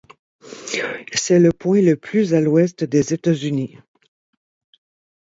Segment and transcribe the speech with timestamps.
[1.13, 3.77] C'est le point le plus à l'ouest des États-Unis.